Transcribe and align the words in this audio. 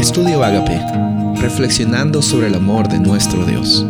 Estudio 0.00 0.42
Agape, 0.42 0.80
reflexionando 1.42 2.22
sobre 2.22 2.46
el 2.46 2.54
amor 2.54 2.88
de 2.88 2.98
nuestro 2.98 3.44
Dios. 3.44 3.84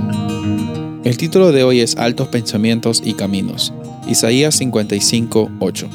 El 1.05 1.17
título 1.17 1.53
de 1.53 1.63
hoy 1.63 1.79
es 1.79 1.97
Altos 1.97 2.27
Pensamientos 2.27 3.01
y 3.05 3.15
Caminos, 3.15 3.73
Isaías 4.09 4.57
55, 4.57 5.49
8. 5.61 5.89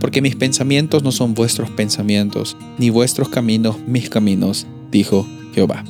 Porque 0.00 0.22
mis 0.22 0.36
pensamientos 0.36 1.02
no 1.02 1.12
son 1.12 1.34
vuestros 1.34 1.70
pensamientos, 1.70 2.56
ni 2.78 2.88
vuestros 2.88 3.28
caminos 3.28 3.76
mis 3.86 4.08
caminos, 4.08 4.66
dijo 4.90 5.26
Jehová. 5.54 5.84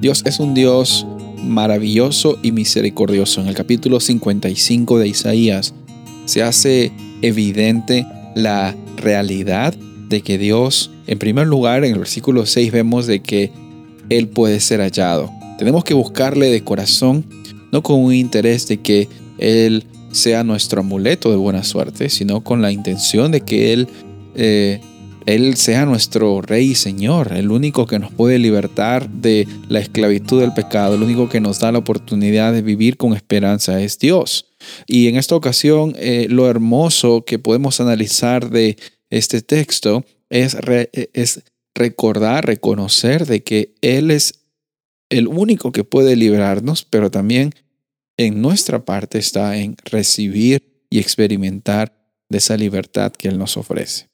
Dios 0.00 0.22
es 0.24 0.40
un 0.40 0.54
Dios 0.54 1.06
maravilloso 1.44 2.38
y 2.42 2.52
misericordioso. 2.52 3.42
En 3.42 3.48
el 3.48 3.54
capítulo 3.54 4.00
55 4.00 4.98
de 4.98 5.08
Isaías 5.08 5.74
se 6.24 6.42
hace 6.42 6.92
evidente 7.20 8.06
la 8.34 8.74
realidad 8.96 9.74
de 10.08 10.22
que 10.22 10.38
Dios, 10.38 10.90
en 11.12 11.18
primer 11.18 11.46
lugar, 11.46 11.84
en 11.84 11.92
el 11.92 11.98
versículo 11.98 12.46
6 12.46 12.72
vemos 12.72 13.06
de 13.06 13.20
que 13.20 13.52
Él 14.08 14.28
puede 14.28 14.60
ser 14.60 14.80
hallado. 14.80 15.30
Tenemos 15.58 15.84
que 15.84 15.92
buscarle 15.92 16.50
de 16.50 16.64
corazón, 16.64 17.26
no 17.70 17.82
con 17.82 18.00
un 18.00 18.14
interés 18.14 18.66
de 18.66 18.80
que 18.80 19.08
Él 19.36 19.84
sea 20.10 20.42
nuestro 20.42 20.80
amuleto 20.80 21.30
de 21.30 21.36
buena 21.36 21.64
suerte, 21.64 22.08
sino 22.08 22.42
con 22.42 22.62
la 22.62 22.72
intención 22.72 23.30
de 23.30 23.42
que 23.42 23.74
Él, 23.74 23.88
eh, 24.34 24.80
Él 25.26 25.56
sea 25.56 25.84
nuestro 25.84 26.40
Rey 26.40 26.70
y 26.70 26.74
Señor, 26.74 27.34
el 27.34 27.50
único 27.50 27.86
que 27.86 27.98
nos 27.98 28.10
puede 28.10 28.38
libertar 28.38 29.10
de 29.10 29.46
la 29.68 29.80
esclavitud 29.80 30.40
del 30.40 30.54
pecado, 30.54 30.94
el 30.94 31.02
único 31.02 31.28
que 31.28 31.40
nos 31.40 31.60
da 31.60 31.72
la 31.72 31.78
oportunidad 31.78 32.54
de 32.54 32.62
vivir 32.62 32.96
con 32.96 33.12
esperanza 33.12 33.82
es 33.82 33.98
Dios. 33.98 34.46
Y 34.86 35.08
en 35.08 35.16
esta 35.16 35.36
ocasión, 35.36 35.94
eh, 35.98 36.26
lo 36.30 36.48
hermoso 36.48 37.26
que 37.26 37.38
podemos 37.38 37.82
analizar 37.82 38.48
de 38.48 38.78
este 39.10 39.42
texto 39.42 40.06
es, 40.32 40.56
es 41.12 41.42
recordar, 41.74 42.46
reconocer 42.46 43.26
de 43.26 43.42
que 43.42 43.74
Él 43.82 44.10
es 44.10 44.40
el 45.10 45.28
único 45.28 45.72
que 45.72 45.84
puede 45.84 46.16
librarnos, 46.16 46.84
pero 46.84 47.10
también 47.10 47.54
en 48.16 48.40
nuestra 48.40 48.84
parte 48.84 49.18
está 49.18 49.56
en 49.58 49.76
recibir 49.84 50.86
y 50.88 50.98
experimentar 50.98 51.94
de 52.30 52.38
esa 52.38 52.56
libertad 52.56 53.12
que 53.12 53.28
Él 53.28 53.38
nos 53.38 53.56
ofrece. 53.56 54.08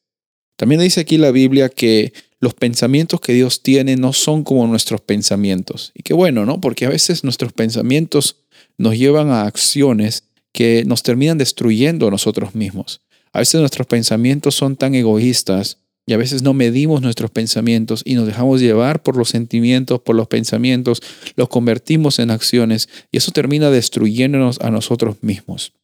También 0.56 0.80
dice 0.80 1.00
aquí 1.00 1.18
la 1.18 1.30
Biblia 1.30 1.68
que 1.68 2.12
los 2.40 2.54
pensamientos 2.54 3.20
que 3.20 3.32
Dios 3.32 3.62
tiene 3.62 3.96
no 3.96 4.12
son 4.12 4.42
como 4.42 4.66
nuestros 4.66 5.00
pensamientos. 5.00 5.92
Y 5.94 6.02
qué 6.02 6.14
bueno, 6.14 6.44
¿no? 6.46 6.60
Porque 6.60 6.86
a 6.86 6.90
veces 6.90 7.22
nuestros 7.22 7.52
pensamientos 7.52 8.36
nos 8.76 8.98
llevan 8.98 9.30
a 9.30 9.42
acciones 9.42 10.24
que 10.52 10.84
nos 10.84 11.04
terminan 11.04 11.38
destruyendo 11.38 12.08
a 12.08 12.10
nosotros 12.10 12.56
mismos. 12.56 13.02
A 13.32 13.38
veces 13.38 13.60
nuestros 13.60 13.86
pensamientos 13.86 14.56
son 14.56 14.76
tan 14.76 14.96
egoístas 14.96 15.78
y 16.08 16.14
a 16.14 16.16
veces 16.16 16.42
no 16.42 16.54
medimos 16.54 17.02
nuestros 17.02 17.30
pensamientos 17.30 18.00
y 18.02 18.14
nos 18.14 18.26
dejamos 18.26 18.62
llevar 18.62 19.02
por 19.02 19.14
los 19.14 19.28
sentimientos, 19.28 20.00
por 20.00 20.16
los 20.16 20.26
pensamientos, 20.26 21.02
los 21.36 21.50
convertimos 21.50 22.18
en 22.18 22.30
acciones 22.30 22.88
y 23.12 23.18
eso 23.18 23.30
termina 23.30 23.70
destruyéndonos 23.70 24.58
a 24.62 24.70
nosotros 24.70 25.16
mismos. 25.20 25.74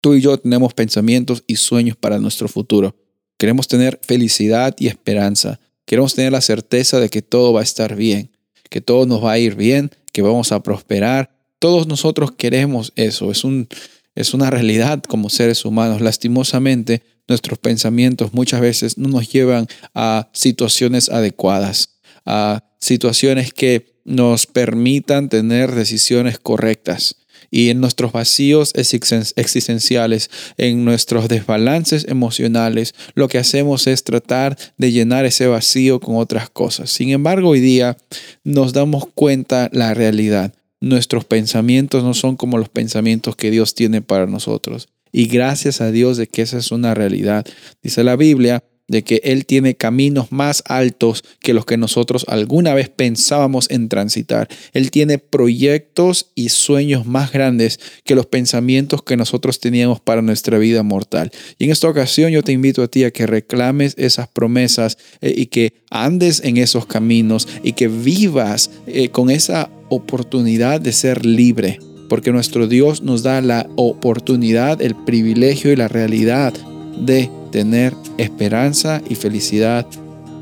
Tú 0.00 0.14
y 0.14 0.20
yo 0.20 0.38
tenemos 0.38 0.72
pensamientos 0.72 1.42
y 1.48 1.56
sueños 1.56 1.96
para 1.96 2.20
nuestro 2.20 2.46
futuro. 2.46 2.94
Queremos 3.38 3.66
tener 3.66 3.98
felicidad 4.04 4.76
y 4.78 4.86
esperanza. 4.86 5.58
Queremos 5.84 6.14
tener 6.14 6.30
la 6.30 6.42
certeza 6.42 7.00
de 7.00 7.08
que 7.08 7.20
todo 7.20 7.52
va 7.52 7.58
a 7.58 7.64
estar 7.64 7.96
bien, 7.96 8.30
que 8.70 8.80
todo 8.80 9.04
nos 9.04 9.24
va 9.24 9.32
a 9.32 9.38
ir 9.40 9.56
bien, 9.56 9.90
que 10.12 10.22
vamos 10.22 10.52
a 10.52 10.62
prosperar. 10.62 11.36
Todos 11.58 11.88
nosotros 11.88 12.30
queremos 12.30 12.92
eso. 12.94 13.32
Es 13.32 13.42
un, 13.42 13.66
es 14.14 14.32
una 14.32 14.48
realidad 14.48 15.02
como 15.02 15.28
seres 15.28 15.64
humanos. 15.64 16.00
Lastimosamente, 16.00 17.02
nuestros 17.28 17.58
pensamientos 17.58 18.32
muchas 18.32 18.60
veces 18.60 18.98
no 18.98 19.08
nos 19.08 19.30
llevan 19.30 19.66
a 19.94 20.28
situaciones 20.32 21.08
adecuadas, 21.08 21.98
a 22.24 22.64
situaciones 22.78 23.52
que 23.52 23.96
nos 24.04 24.46
permitan 24.46 25.28
tener 25.28 25.74
decisiones 25.74 26.38
correctas. 26.38 27.16
Y 27.50 27.70
en 27.70 27.80
nuestros 27.80 28.12
vacíos 28.12 28.72
existenciales, 28.74 30.30
en 30.56 30.84
nuestros 30.84 31.28
desbalances 31.28 32.06
emocionales, 32.08 32.94
lo 33.14 33.28
que 33.28 33.38
hacemos 33.38 33.86
es 33.86 34.02
tratar 34.02 34.58
de 34.78 34.90
llenar 34.90 35.26
ese 35.26 35.46
vacío 35.46 36.00
con 36.00 36.16
otras 36.16 36.50
cosas. 36.50 36.90
Sin 36.90 37.10
embargo, 37.10 37.50
hoy 37.50 37.60
día 37.60 37.96
nos 38.42 38.72
damos 38.72 39.06
cuenta 39.14 39.70
la 39.72 39.94
realidad 39.94 40.52
nuestros 40.80 41.24
pensamientos 41.24 42.04
no 42.04 42.14
son 42.14 42.36
como 42.36 42.58
los 42.58 42.68
pensamientos 42.68 43.36
que 43.36 43.50
Dios 43.50 43.74
tiene 43.74 44.02
para 44.02 44.26
nosotros. 44.26 44.88
Y 45.12 45.26
gracias 45.26 45.80
a 45.80 45.90
Dios 45.90 46.16
de 46.16 46.26
que 46.26 46.42
esa 46.42 46.58
es 46.58 46.70
una 46.70 46.94
realidad. 46.94 47.46
Dice 47.82 48.04
la 48.04 48.16
Biblia 48.16 48.62
de 48.88 49.02
que 49.02 49.20
Él 49.24 49.46
tiene 49.46 49.74
caminos 49.74 50.30
más 50.30 50.62
altos 50.66 51.24
que 51.40 51.54
los 51.54 51.66
que 51.66 51.76
nosotros 51.76 52.24
alguna 52.28 52.74
vez 52.74 52.88
pensábamos 52.88 53.70
en 53.70 53.88
transitar. 53.88 54.48
Él 54.72 54.90
tiene 54.90 55.18
proyectos 55.18 56.30
y 56.34 56.50
sueños 56.50 57.06
más 57.06 57.32
grandes 57.32 57.80
que 58.04 58.14
los 58.14 58.26
pensamientos 58.26 59.02
que 59.02 59.16
nosotros 59.16 59.60
teníamos 59.60 60.00
para 60.00 60.22
nuestra 60.22 60.58
vida 60.58 60.82
mortal. 60.82 61.30
Y 61.58 61.64
en 61.64 61.70
esta 61.72 61.88
ocasión 61.88 62.30
yo 62.30 62.42
te 62.42 62.52
invito 62.52 62.82
a 62.82 62.88
ti 62.88 63.04
a 63.04 63.10
que 63.10 63.26
reclames 63.26 63.94
esas 63.98 64.28
promesas 64.28 64.98
eh, 65.20 65.34
y 65.36 65.46
que 65.46 65.74
andes 65.90 66.40
en 66.44 66.56
esos 66.56 66.86
caminos 66.86 67.48
y 67.62 67.72
que 67.72 67.88
vivas 67.88 68.70
eh, 68.86 69.08
con 69.08 69.30
esa 69.30 69.70
oportunidad 69.88 70.80
de 70.80 70.92
ser 70.92 71.24
libre. 71.26 71.78
Porque 72.08 72.32
nuestro 72.32 72.66
Dios 72.66 73.02
nos 73.02 73.22
da 73.22 73.40
la 73.40 73.68
oportunidad, 73.76 74.80
el 74.80 74.94
privilegio 74.94 75.72
y 75.72 75.76
la 75.76 75.88
realidad 75.88 76.54
de 76.98 77.30
tener 77.50 77.94
esperanza 78.18 79.02
y 79.08 79.14
felicidad 79.14 79.86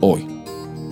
hoy. 0.01 0.27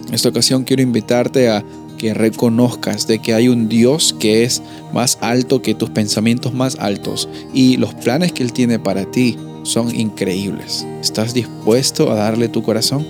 En 0.09 0.15
esta 0.15 0.29
ocasión 0.29 0.65
quiero 0.65 0.83
invitarte 0.83 1.49
a 1.49 1.65
que 1.99 2.15
reconozcas 2.15 3.07
de 3.07 3.21
que 3.21 3.33
hay 3.33 3.49
un 3.49 3.69
Dios 3.69 4.15
que 4.19 4.43
es 4.43 4.61
más 4.93 5.19
alto 5.21 5.63
que 5.63 5.75
tus 5.75 5.91
pensamientos 5.91 6.53
más 6.53 6.77
altos 6.81 7.29
y 7.55 7.77
los 7.77 7.95
planes 7.95 8.33
que 8.33 8.43
Él 8.43 8.53
tiene 8.53 8.79
para 8.81 9.09
ti 9.11 9.37
son 9.63 9.95
increíbles. 9.95 10.85
¿Estás 11.01 11.33
dispuesto 11.33 12.11
a 12.11 12.17
darle 12.17 12.49
tu 12.49 12.63
corazón? 12.63 13.07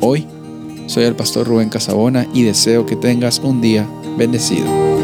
Hoy 0.00 0.26
soy 0.86 1.04
el 1.04 1.14
pastor 1.14 1.46
Rubén 1.46 1.68
Casabona 1.68 2.26
y 2.32 2.42
deseo 2.42 2.86
que 2.86 2.96
tengas 2.96 3.40
un 3.40 3.60
día 3.60 3.86
bendecido. 4.16 4.99